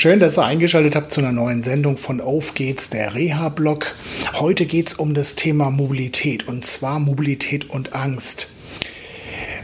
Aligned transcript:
Schön, 0.00 0.18
dass 0.18 0.38
ihr 0.38 0.46
eingeschaltet 0.46 0.96
habt 0.96 1.12
zu 1.12 1.20
einer 1.20 1.30
neuen 1.30 1.62
Sendung 1.62 1.98
von 1.98 2.22
Auf 2.22 2.54
geht's, 2.54 2.88
der 2.88 3.14
Reha-Blog. 3.14 3.94
Heute 4.36 4.64
geht 4.64 4.88
es 4.88 4.94
um 4.94 5.12
das 5.12 5.34
Thema 5.34 5.70
Mobilität 5.70 6.48
und 6.48 6.64
zwar 6.64 6.98
Mobilität 6.98 7.68
und 7.68 7.92
Angst. 7.92 8.48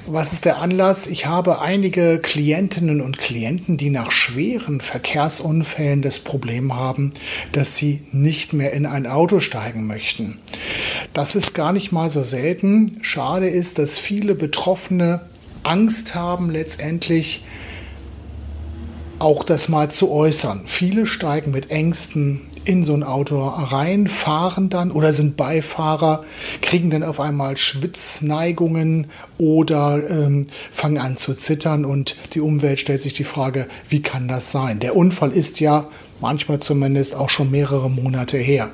Was 0.07 0.35
ist 0.35 0.45
der 0.45 0.59
Anlass? 0.59 1.07
Ich 1.07 1.25
habe 1.25 1.63
einige 1.63 2.19
Klientinnen 2.19 3.01
und 3.01 3.17
Klienten, 3.17 3.79
die 3.79 3.89
nach 3.89 4.11
schweren 4.11 4.83
Verkehrsunfällen 4.83 6.03
das 6.03 6.19
Problem 6.19 6.77
haben, 6.77 7.13
dass 7.53 7.79
sie 7.79 8.03
nicht 8.13 8.53
mehr 8.53 8.75
in 8.75 8.85
ein 8.85 9.07
Auto 9.07 9.41
steigen 9.41 9.87
möchten. 9.87 10.37
Das 11.15 11.35
ist 11.35 11.55
gar 11.55 11.73
nicht 11.73 11.93
mal 11.93 12.11
so 12.11 12.25
selten. 12.25 12.99
Schade 13.01 13.49
ist, 13.49 13.79
dass 13.79 13.97
viele 13.97 14.35
Betroffene 14.35 15.23
Angst 15.63 16.15
haben, 16.15 16.51
letztendlich 16.51 17.43
auch 19.19 19.45
das 19.45 19.69
mal 19.69 19.91
zu 19.91 20.11
äußern. 20.11 20.63
Viele 20.67 21.07
steigen 21.07 21.51
mit 21.51 21.71
Ängsten 21.71 22.43
in 22.67 22.85
so 22.85 22.95
ein 22.95 23.05
Auto 23.05 23.47
rein, 23.47 24.09
fahren 24.09 24.69
dann 24.69 24.91
oder 24.91 25.13
sind 25.13 25.37
Beifahrer, 25.37 26.25
kriegen 26.63 26.91
dann 26.91 27.05
auf 27.05 27.21
einmal 27.21 27.57
Schwitzneigungen 27.57 29.07
oder 29.39 30.03
ähm, 30.11 30.49
fangen 30.73 30.99
an 30.99 31.17
zu 31.17 31.35
zittern 31.35 31.85
und 31.85 32.17
die 32.35 32.41
Umwelt 32.41 32.81
stellt 32.81 33.03
sich 33.03 33.13
die 33.13 33.25
Frage, 33.25 33.69
wie 33.89 34.03
kann 34.03 34.27
das 34.27 34.51
sein? 34.51 34.81
Der 34.81 34.97
Unfall 34.97 35.31
ist 35.31 35.61
ja 35.61 35.89
manchmal 36.21 36.59
zumindest 36.59 37.15
auch 37.15 37.31
schon 37.31 37.51
mehrere 37.51 37.89
Monate 37.89 38.37
her. 38.37 38.71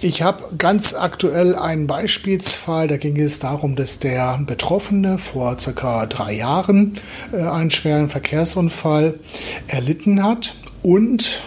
Ich 0.00 0.22
habe 0.22 0.44
ganz 0.58 0.92
aktuell 0.94 1.54
einen 1.54 1.86
Beispielsfall, 1.86 2.88
da 2.88 2.96
ging 2.96 3.18
es 3.18 3.38
darum, 3.38 3.74
dass 3.74 4.00
der 4.00 4.38
Betroffene 4.44 5.18
vor 5.18 5.58
circa 5.58 6.06
drei 6.06 6.34
Jahren 6.34 6.92
äh, 7.32 7.42
einen 7.42 7.70
schweren 7.70 8.08
Verkehrsunfall 8.08 9.18
erlitten 9.66 10.22
hat 10.22 10.54
und 10.82 11.42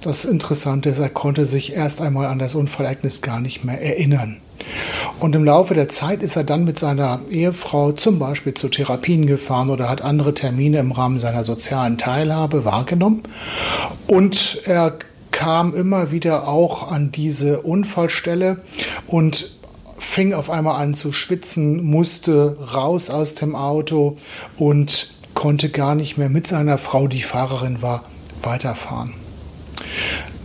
das 0.00 0.24
Interessante 0.24 0.88
ist, 0.88 0.98
er 0.98 1.10
konnte 1.10 1.46
sich 1.46 1.74
erst 1.74 2.00
einmal 2.00 2.26
an 2.26 2.40
das 2.40 2.56
Unfallereignis 2.56 3.22
gar 3.22 3.40
nicht 3.40 3.64
mehr 3.64 3.80
erinnern. 3.80 4.38
Und 5.20 5.36
im 5.36 5.44
Laufe 5.44 5.74
der 5.74 5.88
Zeit 5.88 6.22
ist 6.22 6.34
er 6.34 6.42
dann 6.42 6.64
mit 6.64 6.80
seiner 6.80 7.20
Ehefrau 7.30 7.92
zum 7.92 8.18
Beispiel 8.18 8.54
zu 8.54 8.68
Therapien 8.68 9.26
gefahren 9.26 9.70
oder 9.70 9.88
hat 9.88 10.02
andere 10.02 10.34
Termine 10.34 10.80
im 10.80 10.90
Rahmen 10.90 11.20
seiner 11.20 11.44
sozialen 11.44 11.98
Teilhabe 11.98 12.64
wahrgenommen. 12.64 13.22
Und 14.08 14.62
er 14.64 14.98
kam 15.32 15.74
immer 15.74 16.12
wieder 16.12 16.46
auch 16.46 16.92
an 16.92 17.10
diese 17.10 17.62
Unfallstelle 17.62 18.58
und 19.08 19.50
fing 19.98 20.34
auf 20.34 20.50
einmal 20.50 20.80
an 20.80 20.94
zu 20.94 21.12
schwitzen, 21.12 21.82
musste 21.82 22.56
raus 22.74 23.10
aus 23.10 23.34
dem 23.34 23.56
Auto 23.56 24.16
und 24.56 25.14
konnte 25.34 25.70
gar 25.70 25.94
nicht 25.94 26.18
mehr 26.18 26.28
mit 26.28 26.46
seiner 26.46 26.78
Frau, 26.78 27.08
die 27.08 27.22
Fahrerin 27.22 27.82
war, 27.82 28.04
weiterfahren. 28.42 29.14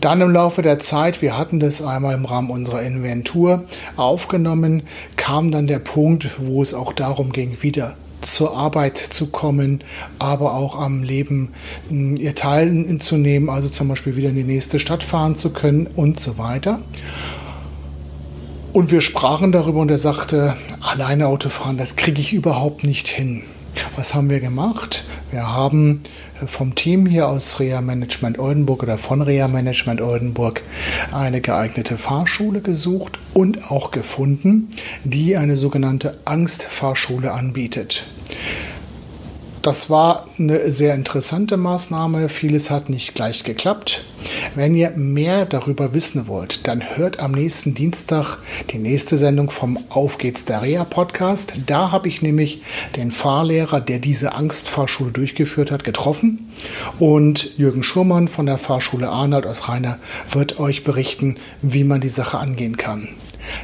Dann 0.02 0.22
im 0.22 0.32
Laufe 0.32 0.62
der 0.62 0.80
Zeit, 0.80 1.22
wir 1.22 1.38
hatten 1.38 1.60
das 1.60 1.82
einmal 1.82 2.14
im 2.14 2.26
Rahmen 2.26 2.52
unserer 2.52 2.82
Inventur 2.82 3.64
aufgenommen, 3.96 4.84
kam 5.16 5.52
dann 5.52 5.68
der 5.68 5.80
Punkt, 5.80 6.38
wo 6.40 6.62
es 6.62 6.73
auch 6.73 6.94
darum 6.94 7.32
ging, 7.32 7.58
wieder 7.61 7.95
zur 8.22 8.55
Arbeit 8.55 8.98
zu 8.98 9.28
kommen, 9.28 9.83
aber 10.20 10.54
auch 10.54 10.78
am 10.78 11.04
Leben 11.04 11.54
hm, 11.89 12.17
ihr 12.17 12.36
teilzunehmen, 12.36 13.50
also 13.50 13.67
zum 13.67 13.88
Beispiel 13.88 14.16
wieder 14.16 14.30
in 14.30 14.36
die 14.36 14.44
nächste 14.44 14.80
Stadt 14.80 15.04
fahren 15.04 15.36
zu 15.36 15.52
können 15.52 15.88
und 15.88 16.20
so 16.20 16.38
weiter. 16.38 16.80
Und 18.73 18.92
wir 18.92 19.02
sprachen 19.02 19.52
darüber 19.52 19.80
und 19.80 19.89
er 19.89 19.98
sagte, 19.98 20.55
alleine 20.82 21.28
Autofahren, 21.28 21.78
das 21.78 21.95
kriege 21.95 22.22
ich 22.22 22.33
überhaupt 22.33 22.83
nicht 22.83 23.08
hin. 23.08 23.44
Was 23.95 24.14
haben 24.14 24.30
wir 24.30 24.39
gemacht? 24.39 25.05
Wir 25.32 25.48
haben 25.48 26.04
vom 26.45 26.76
Team 26.76 27.05
hier 27.05 27.27
aus 27.27 27.60
Rea 27.60 27.82
Management 27.82 28.39
Oldenburg 28.39 28.83
oder 28.83 28.98
von 28.98 29.21
Rea 29.21 29.49
Management 29.49 29.99
Oldenburg 29.99 30.64
eine 31.11 31.42
geeignete 31.42 31.98
Fahrschule 31.98 32.61
gesucht 32.61 33.20
und 33.33 33.70
auch 33.70 33.92
gefunden, 33.92 34.70
die 35.04 35.36
eine 35.36 35.58
sogenannte 35.58 36.17
Angstfahrschule 36.23 37.33
anbietet. 37.33 38.05
Das 39.61 39.89
war 39.89 40.27
eine 40.39 40.71
sehr 40.71 40.95
interessante 40.95 41.58
Maßnahme. 41.58 42.30
Vieles 42.30 42.70
hat 42.70 42.89
nicht 42.89 43.16
gleich 43.16 43.43
geklappt. 43.43 44.05
Wenn 44.56 44.76
ihr 44.76 44.92
mehr 44.92 45.46
darüber 45.46 45.94
wissen 45.94 46.28
wollt, 46.28 46.68
dann 46.68 46.98
hört 46.98 47.20
am 47.20 47.32
nächsten 47.32 47.76
Dienstag 47.76 48.38
die 48.72 48.78
nächste 48.78 49.18
Sendung 49.18 49.50
vom 49.50 49.78
Auf 49.90 50.18
geht's 50.18 50.46
der 50.46 50.62
Rea 50.62 50.84
Podcast. 50.84 51.54
Da 51.66 51.92
habe 51.92 52.08
ich 52.08 52.22
nämlich 52.22 52.62
den 52.96 53.12
Fahrlehrer, 53.12 53.82
der 53.82 54.00
diese 54.00 54.34
Angstfahrschule 54.34 55.12
durchgeführt 55.12 55.72
hat, 55.72 55.84
getroffen. 55.84 56.52
Und 57.00 57.58
Jürgen 57.58 57.84
Schurmann 57.84 58.28
von 58.28 58.46
der 58.46 58.58
Fahrschule 58.58 59.10
Arnold 59.10 59.46
aus 59.46 59.70
Rainer 59.70 60.00
wird 60.32 60.60
euch 60.60 60.84
berichten, 60.84 61.38
wie 61.62 61.84
man 61.84 62.02
die 62.02 62.10
Sache 62.10 62.38
angehen 62.38 62.78
kann. 62.78 63.10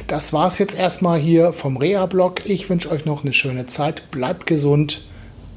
Das 0.06 0.32
war 0.32 0.46
es 0.46 0.58
jetzt 0.58 0.78
erstmal 0.78 1.18
hier 1.18 1.52
vom 1.52 1.76
Rea-Blog. 1.76 2.42
Ich 2.46 2.68
wünsche 2.70 2.90
euch 2.90 3.04
noch 3.04 3.22
eine 3.22 3.32
schöne 3.32 3.66
Zeit. 3.66 4.10
Bleibt 4.10 4.46
gesund. 4.46 5.02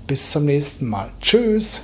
Bis 0.05 0.31
zum 0.31 0.45
nächsten 0.45 0.87
Mal. 0.87 1.09
Tschüss. 1.21 1.83